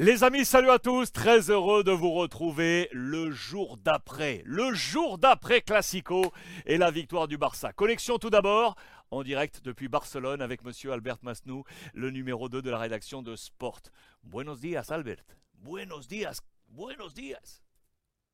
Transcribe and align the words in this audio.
Les 0.00 0.22
amis, 0.22 0.44
salut 0.44 0.70
à 0.70 0.78
tous, 0.78 1.10
très 1.10 1.50
heureux 1.50 1.82
de 1.82 1.90
vous 1.90 2.12
retrouver 2.12 2.88
le 2.92 3.32
jour 3.32 3.78
d'après, 3.78 4.42
le 4.44 4.72
jour 4.72 5.18
d'après 5.18 5.60
Classico 5.60 6.32
et 6.66 6.78
la 6.78 6.92
victoire 6.92 7.26
du 7.26 7.36
Barça. 7.36 7.72
Connexion 7.72 8.16
tout 8.16 8.30
d'abord 8.30 8.76
en 9.10 9.24
direct 9.24 9.60
depuis 9.64 9.88
Barcelone 9.88 10.40
avec 10.40 10.62
monsieur 10.62 10.92
Albert 10.92 11.18
Masnou, 11.22 11.64
le 11.94 12.12
numéro 12.12 12.48
2 12.48 12.62
de 12.62 12.70
la 12.70 12.78
rédaction 12.78 13.22
de 13.22 13.34
Sport. 13.34 13.80
Buenos 14.22 14.60
días 14.60 14.84
Albert, 14.90 15.24
buenos 15.54 16.06
días, 16.06 16.42
buenos 16.68 17.12
días. 17.12 17.60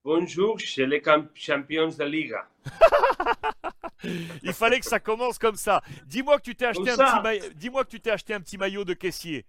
Bonjour 0.04 0.60
chez 0.60 0.84
les 0.84 1.02
champions 1.34 1.88
de 1.88 2.04
Liga. 2.04 2.46
Il 4.42 4.52
fallait 4.52 4.80
que 4.80 4.86
ça 4.86 5.00
commence 5.00 5.38
comme 5.38 5.56
ça. 5.56 5.80
Dis-moi 6.04 6.36
que 6.36 6.42
tu 6.42 6.54
t'es 6.54 6.66
acheté, 6.66 6.90
un 6.90 6.96
petit 6.96 7.54
Dis-moi 7.54 7.84
que 7.84 7.90
tu 7.90 8.00
t'es 8.02 8.10
acheté 8.10 8.34
un 8.34 8.40
petit 8.40 8.58
maillot 8.58 8.84
de 8.84 8.92
caissier. 8.92 9.46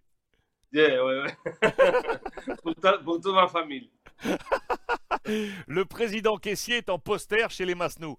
Ouais. 0.76 1.24
pour, 2.64 2.76
toute 2.76 3.34
ma 3.34 3.48
famille. 3.48 3.90
Le 5.68 5.86
président 5.86 6.38
caissier 6.38 6.78
est 6.78 6.90
en 6.90 7.00
poster 7.00 7.50
chez 7.50 7.66
les 7.66 7.76
Masnou. 7.76 8.18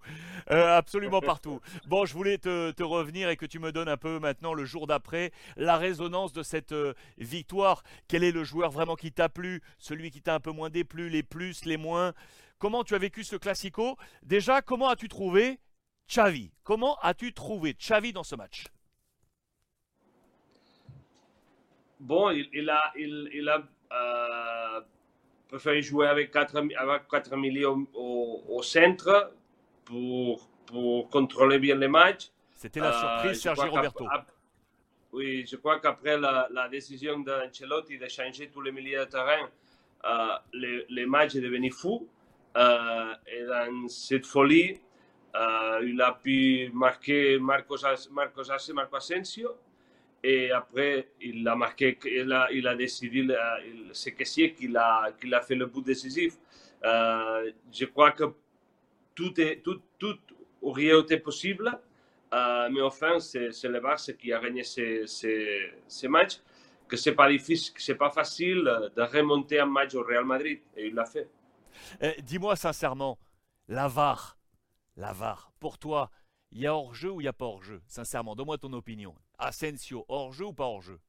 Euh, 0.51 0.77
absolument 0.77 1.21
partout. 1.21 1.61
Bon, 1.87 2.05
je 2.05 2.13
voulais 2.13 2.37
te, 2.37 2.83
revenir 2.83 3.29
et 3.29 3.37
que 3.37 3.45
tu 3.45 3.59
me 3.59 3.71
donnes 3.71 3.87
un 3.87 3.97
peu 3.97 4.19
maintenant, 4.19 4.53
le 4.53 4.65
jour 4.65 4.87
d'après, 4.87 5.31
la 5.55 5.77
résonance 5.77 6.33
de 6.33 6.43
cette 6.43 6.73
euh, 6.73 6.93
victoire. 7.17 7.83
Quel 8.07 8.23
est 8.23 8.31
le 8.31 8.43
joueur 8.43 8.71
vraiment 8.71 8.95
qui 8.95 9.11
t'a 9.11 9.29
plu? 9.29 9.61
Celui 9.77 10.11
qui 10.11 10.21
t'a 10.21 10.35
un 10.35 10.39
peu 10.39 10.51
moins 10.51 10.69
déplu 10.69 11.09
Les 11.09 11.23
plus, 11.23 11.65
les 11.65 11.77
moins? 11.77 12.13
Comment 12.59 12.83
tu 12.83 12.95
as 12.95 12.99
vécu 12.99 13.23
ce 13.23 13.35
classico? 13.35 13.97
Déjà, 14.23 14.61
comment 14.61 14.89
as-tu 14.89 15.07
trouvé 15.07 15.59
Xavi? 16.09 16.51
Comment 16.63 16.97
as-tu 17.01 17.33
trouvé 17.33 17.73
Xavi 17.73 18.13
dans 18.13 18.23
ce 18.23 18.35
match? 18.35 18.65
Bon, 21.99 22.31
il, 22.31 22.69
a, 22.69 22.93
il, 22.95 23.29
il 23.33 23.49
a 23.49 23.61
euh, 23.91 24.81
préféré 25.47 25.81
jouer 25.81 26.07
avec 26.07 26.31
4, 26.31 26.57
avec 26.77 27.07
4 27.09 27.35
millions 27.35 27.87
au, 27.93 28.43
au, 28.49 28.61
centre 28.63 29.33
pour, 29.85 30.47
pour 30.65 31.09
contrôler 31.09 31.59
bien 31.59 31.75
les 31.75 31.87
matchs. 31.87 32.29
C'était 32.53 32.79
la 32.79 32.91
surprise, 32.91 33.37
euh, 33.37 33.55
Sergio 33.55 33.71
Roberto. 33.71 34.07
oui, 35.13 35.45
je 35.45 35.55
crois 35.57 35.79
qu'après 35.79 36.17
la, 36.17 36.47
la, 36.51 36.67
décision 36.67 37.19
d'Ancelotti 37.19 37.97
de 37.97 38.07
changer 38.07 38.49
tous 38.49 38.61
les 38.61 38.71
milieux 38.71 38.99
de 39.05 39.05
terrain, 39.05 39.47
euh, 40.05 41.05
matchs 41.07 41.33
sont 41.33 41.39
devenus 41.39 41.75
fous. 41.75 42.07
Euh, 42.55 43.13
et 43.27 43.45
dans 43.45 43.87
cette 43.87 44.25
folie, 44.25 44.79
euh, 45.35 45.79
il 45.83 46.01
a 46.01 46.13
pu 46.13 46.71
marquer 46.73 47.37
Marcos, 47.37 47.77
Marcos 48.11 48.43
Marco 48.73 48.95
Asensio 48.95 49.55
et 50.23 50.51
après, 50.51 51.09
il 51.21 51.47
a 51.47 51.55
marqué, 51.55 51.97
il 52.05 52.31
a, 52.31 52.51
il 52.51 52.67
a 52.67 52.75
décidé, 52.75 53.27
c'est 53.93 54.13
caissier 54.13 54.53
qu'il 54.53 54.75
a, 54.75 55.11
qu'il 55.19 55.33
a 55.33 55.41
fait 55.41 55.55
le 55.55 55.67
bout 55.67 55.81
décisif. 55.81 56.35
Euh, 56.83 57.51
je 57.71 57.85
crois 57.85 58.11
que 58.11 58.23
tout, 59.15 59.39
est, 59.39 59.61
tout, 59.63 59.81
tout 59.97 60.17
aurait 60.61 60.99
été 60.99 61.17
possible, 61.17 61.79
euh, 62.33 62.69
mais 62.71 62.81
enfin, 62.81 63.19
c'est, 63.19 63.63
le 63.63 63.79
Barça 63.79 64.13
qui 64.13 64.33
a 64.33 64.39
gagné 64.39 64.63
ces 64.63 66.07
matchs, 66.07 66.39
que 66.87 66.97
c'est 66.97 67.15
pas 67.15 67.29
difficile, 67.29 67.73
que 67.73 67.81
c'est 67.81 67.95
pas 67.95 68.09
facile 68.09 68.63
de 68.95 69.01
remonter 69.01 69.59
un 69.59 69.65
match 69.65 69.93
au 69.95 70.03
Real 70.03 70.25
Madrid, 70.25 70.59
et 70.75 70.87
il 70.87 70.95
l'a 70.95 71.05
fait. 71.05 71.29
Eh, 72.01 72.21
dis-moi 72.21 72.55
sincèrement, 72.55 73.19
la 73.67 73.87
VAR, 73.87 74.37
la 74.95 75.13
VAR, 75.13 75.51
pour 75.59 75.77
toi, 75.77 76.09
il 76.51 76.61
y 76.61 76.67
a 76.67 76.73
hors-jeu 76.73 77.11
ou 77.11 77.21
il 77.21 77.25
n'y 77.25 77.29
a 77.29 77.33
pas 77.33 77.45
hors-jeu? 77.45 77.81
Sincèrement, 77.87 78.35
donne-moi 78.35 78.57
ton 78.57 78.73
opinion. 78.73 79.13
Asensio, 79.37 80.05
hors-jeu 80.07 80.45
ou 80.45 80.53
pas 80.53 80.65
hors-jeu? 80.65 80.99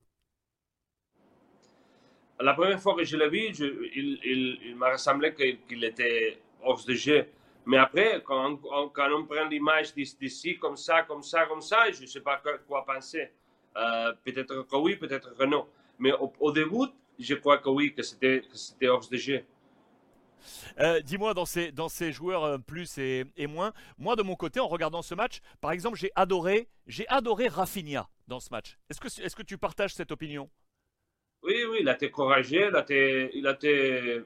La 2.41 2.55
première 2.55 2.81
fois 2.81 2.95
que 2.95 3.05
je 3.05 3.17
l'ai 3.17 3.29
vu, 3.29 3.49
il, 3.95 4.77
m'a 4.77 4.93
ressemblé 4.93 5.35
qu'il 5.35 5.83
était 5.83 6.39
hors 6.63 6.85
de 6.85 6.95
jeu. 6.95 7.27
Mais 7.67 7.79
après, 7.79 8.23
quand 8.25 8.59
on, 8.71 8.89
prend 8.89 9.45
l'image 9.51 9.93
d'ici, 9.95 10.57
comme 10.59 10.77
ça, 10.77 11.03
comme 11.03 11.23
ça, 11.23 11.47
comme 11.47 11.61
ça, 11.61 11.91
je 11.91 12.03
ne 12.03 12.07
sais 12.07 12.21
pas 12.21 12.41
quoi 12.67 12.85
penser. 12.85 13.31
Euh, 13.77 14.13
peut-être 14.25 14.63
que 14.63 14.77
oui, 14.77 14.97
peut-être 14.97 15.37
que 15.37 15.45
non. 15.45 15.67
Mais 15.99 16.13
au, 16.13 16.53
début, 16.53 16.87
je 17.19 17.35
crois 17.35 17.59
que 17.59 17.69
oui, 17.69 17.93
que 17.93 18.03
c'était 18.03 18.43
hors 18.89 19.07
de 19.09 19.17
jeu. 19.17 19.45
Euh, 20.81 21.01
dis-moi, 21.01 21.35
dans 21.35 21.45
ces, 21.45 21.73
dans 21.73 21.89
ces 21.89 22.13
joueurs 22.13 22.45
euh, 22.45 22.59
plus 22.59 22.99
et, 22.99 23.25
moins, 23.47 23.73
moi 23.99 24.17
de 24.17 24.23
mon 24.23 24.37
côté, 24.37 24.61
en 24.61 24.69
regardant 24.69 25.03
ce 25.03 25.15
match, 25.15 25.41
par 25.61 25.73
exemple, 25.73 25.99
j'ai 25.99 26.11
adoré, 26.15 26.69
adoré 27.09 27.49
Rafinha 27.49 28.09
dans 28.27 28.41
ce 28.41 28.51
match. 28.51 28.79
Est-ce 28.89 29.01
que, 29.01 29.23
est 29.23 29.35
que 29.35 29.43
tu 29.43 29.59
partages 29.59 29.95
cette 29.95 30.13
opinion? 30.13 30.49
Oui, 31.43 31.65
oui, 31.71 31.79
il 31.81 31.89
a 31.89 31.95
été 31.95 32.11
courageux, 32.11 32.71
il 32.71 33.47
a 33.47 33.53
été, 33.53 33.73
euh, 33.77 34.25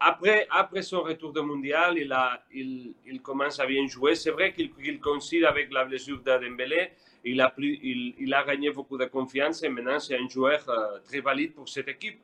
après, 0.00 0.46
après 0.50 0.82
son 0.82 1.02
retour 1.02 1.32
de 1.32 1.40
mondial, 1.40 1.98
il, 1.98 2.12
a, 2.12 2.42
il, 2.52 2.94
il 3.06 3.22
commence 3.22 3.60
à 3.60 3.66
bien 3.66 3.86
jouer. 3.86 4.14
C'est 4.14 4.30
vrai 4.30 4.52
qu'il 4.52 5.00
coïncide 5.00 5.44
avec 5.44 5.72
la 5.72 5.84
blessure 5.84 6.20
de 6.22 6.24
Dembélé. 6.24 6.90
Il 7.24 7.40
a, 7.40 7.50
plus, 7.50 7.78
il, 7.82 8.14
il, 8.18 8.34
a 8.34 8.44
gagné 8.44 8.70
beaucoup 8.70 8.96
de 8.98 9.04
confiance 9.06 9.62
et 9.64 9.68
maintenant 9.68 9.98
c'est 9.98 10.16
un 10.16 10.28
joueur 10.28 10.64
très 11.04 11.20
valide 11.20 11.54
pour 11.54 11.68
cette 11.68 11.88
équipe. 11.88 12.20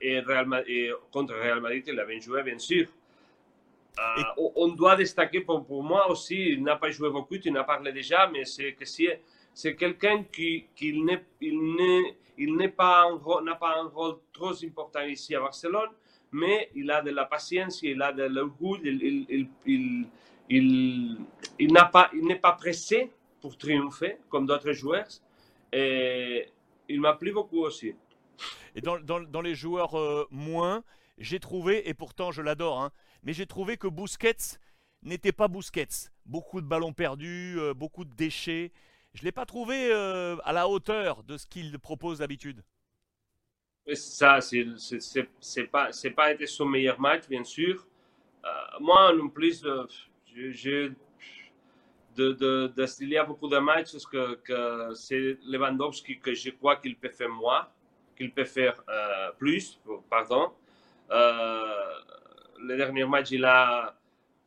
Et, 0.00 0.20
Real, 0.20 0.64
et, 0.68 0.92
contre 1.10 1.34
Real 1.34 1.60
Madrid, 1.60 1.84
il 1.86 1.98
avait 1.98 2.20
joué, 2.20 2.42
bien 2.42 2.58
sûr. 2.58 2.86
On 4.36 4.68
doit 4.68 4.96
destaquer 4.96 5.40
pour, 5.40 5.64
pour, 5.64 5.82
moi 5.82 6.10
aussi, 6.10 6.50
il 6.50 6.62
n'a 6.62 6.76
pas 6.76 6.90
joué 6.90 7.10
beaucoup, 7.10 7.38
tu 7.38 7.50
en 7.50 7.54
as 7.56 7.64
parlé 7.64 7.92
déjà, 7.92 8.28
mais 8.28 8.44
c'est 8.44 8.72
que 8.72 8.84
c'est 8.84 9.76
quelqu'un 9.76 10.24
qui, 10.24 10.66
qui 10.74 10.92
n'est 10.92 11.24
il 12.36 12.56
n'est 12.56 12.68
pas 12.68 13.08
n'a 13.44 13.54
pas 13.54 13.78
un 13.78 13.86
rôle 13.86 14.16
trop 14.32 14.52
important 14.64 15.02
ici 15.02 15.34
à 15.34 15.40
Barcelone, 15.40 15.90
mais 16.32 16.70
il 16.74 16.90
a 16.90 17.00
de 17.00 17.10
la 17.10 17.24
patience, 17.24 17.82
il 17.82 18.02
a 18.02 18.12
de 18.12 18.24
l'orgueil, 18.24 18.80
il, 18.84 19.26
il, 19.28 19.48
il, 19.66 20.06
il, 20.50 21.16
il 21.58 21.72
n'a 21.72 21.84
pas, 21.84 22.10
il 22.12 22.26
n'est 22.26 22.38
pas 22.38 22.52
pressé 22.52 23.10
pour 23.40 23.56
triompher 23.56 24.16
comme 24.28 24.46
d'autres 24.46 24.72
joueurs. 24.72 25.06
Et 25.72 26.46
il 26.88 27.00
m'a 27.00 27.14
plu 27.14 27.32
beaucoup 27.32 27.60
aussi. 27.60 27.94
Et 28.74 28.80
dans, 28.80 29.40
les 29.40 29.54
joueurs 29.54 29.98
euh, 29.98 30.26
moins, 30.30 30.82
j'ai 31.18 31.38
trouvé, 31.38 31.88
et 31.88 31.94
pourtant 31.94 32.32
je 32.32 32.42
l'adore, 32.42 32.80
hein, 32.80 32.90
mais 33.22 33.32
j'ai 33.32 33.46
trouvé 33.46 33.76
que 33.76 33.86
Busquets 33.86 34.58
n'était 35.02 35.32
pas 35.32 35.48
Busquets. 35.48 36.10
Beaucoup 36.26 36.60
de 36.60 36.66
ballons 36.66 36.92
perdus, 36.92 37.56
euh, 37.58 37.74
beaucoup 37.74 38.04
de 38.04 38.14
déchets. 38.14 38.72
Je 39.12 39.20
ne 39.22 39.26
l'ai 39.26 39.32
pas 39.32 39.46
trouvé 39.46 39.92
euh, 39.92 40.36
à 40.44 40.52
la 40.52 40.68
hauteur 40.68 41.22
de 41.22 41.36
ce 41.36 41.46
qu'il 41.46 41.78
propose 41.78 42.18
d'habitude. 42.18 42.64
Ça, 43.92 44.40
c'est 44.40 45.64
pas, 45.70 45.90
pas 46.16 46.32
été 46.32 46.46
son 46.46 46.64
meilleur 46.64 46.98
match, 46.98 47.28
bien 47.28 47.44
sûr. 47.44 47.86
moi, 48.80 49.12
en 49.14 49.28
plus, 49.28 49.62
il 50.34 50.96
y 53.00 53.16
a 53.18 53.24
beaucoup 53.24 53.48
de 53.48 53.58
matchs 53.58 53.92
que, 54.10 54.36
que 54.36 54.94
c'est 54.94 55.38
Lewandowski 55.44 56.18
que 56.18 56.32
je 56.32 56.48
crois 56.50 56.76
qu'il 56.76 56.96
peut 56.96 57.10
faire 57.10 57.28
moins 57.28 57.68
qu'il 58.16 58.32
peut 58.32 58.44
faire 58.44 58.82
euh, 58.88 59.30
plus, 59.38 59.80
pardon. 60.08 60.52
Euh, 61.10 61.60
le 62.60 62.76
dernier 62.76 63.04
match, 63.04 63.30
il 63.30 63.44
a 63.44 63.94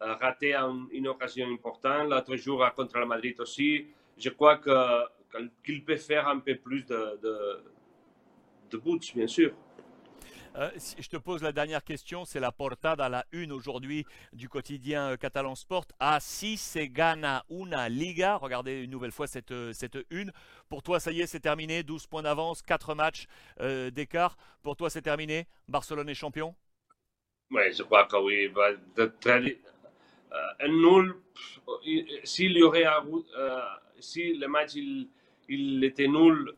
euh, 0.02 0.14
raté 0.16 0.56
une 0.92 1.08
occasion 1.08 1.48
importante. 1.48 2.10
L'autre 2.10 2.36
jour, 2.36 2.66
contre 2.76 2.98
le 3.00 3.06
Madrid 3.06 3.40
aussi. 3.40 3.88
Je 4.18 4.30
crois 4.30 4.60
qu'il 5.64 5.86
peut 5.86 5.98
faire 5.98 6.28
un 6.28 6.40
peu 6.40 6.56
plus 6.56 6.86
de, 6.86 7.20
de, 7.22 7.64
de 8.72 8.78
buts, 8.78 9.12
bien 9.16 9.28
sûr. 9.28 9.52
Euh, 10.58 10.72
je 10.76 11.08
te 11.08 11.18
pose 11.18 11.44
la 11.44 11.52
dernière 11.52 11.84
question, 11.84 12.26
c'est 12.26 12.40
la 12.40 12.52
portada 12.52 13.06
à 13.06 13.10
la 13.10 13.26
une 13.32 13.52
aujourd'hui 13.52 14.06
du 14.34 14.50
quotidien 14.50 15.12
euh, 15.12 15.16
Catalan 15.16 15.54
Sport. 15.54 15.86
Así 16.00 16.58
se 16.58 16.88
gana 16.88 17.46
una 17.50 17.90
liga. 17.90 18.38
Regardez 18.38 18.82
une 18.82 18.90
nouvelle 18.90 19.12
fois 19.12 19.28
cette, 19.28 19.52
euh, 19.52 19.72
cette 19.72 20.00
une. 20.10 20.32
Pour 20.68 20.82
toi, 20.82 21.00
ça 21.00 21.12
y 21.12 21.22
est, 21.22 21.28
c'est 21.28 21.42
terminé. 21.42 21.84
12 21.84 22.08
points 22.08 22.24
d'avance, 22.24 22.64
4 22.64 22.96
matchs 22.96 23.28
d'écart. 23.92 24.36
Pour 24.64 24.76
toi, 24.76 24.90
c'est 24.90 25.04
terminé. 25.04 25.48
Barcelone 25.68 26.10
est 26.10 26.16
champion? 26.16 26.56
Oui, 27.52 27.72
je 27.72 27.84
crois 27.84 28.06
que 28.06 28.18
oui. 28.18 28.48
Bah, 28.50 28.72
un 30.60 30.68
nul, 30.68 31.16
s'il 32.24 32.58
y 32.58 32.64
aurait, 32.64 32.86
si 34.00 34.34
le 34.34 34.48
match 34.48 34.74
il, 34.74 35.08
il 35.48 35.84
était 35.84 36.08
nul, 36.08 36.54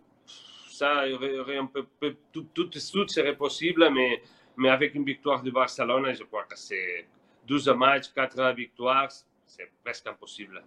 ça, 0.79 1.07
il 1.07 1.11
y 1.11 1.39
aurait 1.39 1.57
un 1.57 1.65
peu, 1.65 1.85
tout, 2.31 2.47
tout, 2.53 2.71
serait 2.73 3.35
possible, 3.35 3.89
mais, 3.91 4.21
mais 4.57 4.69
avec 4.69 4.95
une 4.95 5.03
victoire 5.03 5.41
du 5.41 5.51
Barcelone, 5.51 6.13
je 6.13 6.23
crois 6.23 6.45
que 6.45 6.57
c'est 6.57 7.05
12 7.47 7.69
matchs, 7.69 8.13
4 8.13 8.53
victoires, 8.55 9.09
c'est 9.45 9.69
presque 9.83 10.07
impossible. 10.07 10.63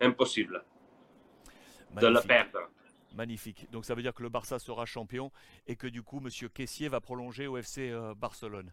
Impossible 0.00 0.64
de 1.96 2.06
le 2.06 2.20
perdre. 2.20 2.60
Magnifique. 3.14 3.66
Donc 3.72 3.84
ça 3.84 3.94
veut 3.94 4.02
dire 4.02 4.14
que 4.14 4.22
le 4.22 4.28
Barça 4.28 4.58
sera 4.58 4.84
champion 4.84 5.32
et 5.66 5.76
que 5.76 5.86
du 5.86 6.02
coup, 6.02 6.20
Monsieur 6.20 6.48
Caissier 6.48 6.88
va 6.88 7.00
prolonger 7.00 7.46
au 7.46 7.56
FC 7.56 7.90
euh, 7.90 8.14
Barcelone. 8.14 8.70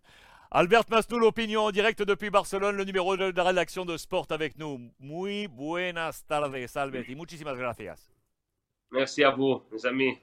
Albert 0.51 0.83
Masnou, 0.89 1.17
l'opinion 1.17 1.61
en 1.61 1.71
direct 1.71 2.03
depuis 2.03 2.29
Barcelone, 2.29 2.75
le 2.75 2.83
numéro 2.83 3.17
de 3.17 3.33
la 3.35 3.43
rédaction 3.43 3.85
de 3.85 3.97
Sport 3.97 4.27
avec 4.29 4.57
nous. 4.57 4.91
Muy 4.99 5.47
buenas 5.47 6.23
tardes, 6.27 6.53
Albert, 6.75 7.09
y 7.09 7.15
muchísimas 7.15 7.57
gracias. 7.57 8.11
Merci 8.91 9.23
à 9.23 9.31
vous, 9.31 9.63
mes 9.71 9.85
amis. 9.85 10.19